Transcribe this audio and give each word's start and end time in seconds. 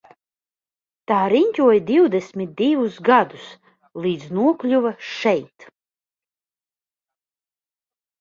Tā 1.09 1.17
riņķoja 1.33 1.81
divdesmit 1.89 2.55
divus 2.61 2.97
gadus 3.09 3.43
līdz 4.05 4.25
nokļuva 4.39 4.95
šeit. 5.11 5.69